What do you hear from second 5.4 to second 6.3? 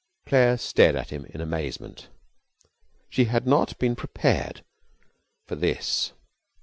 for this.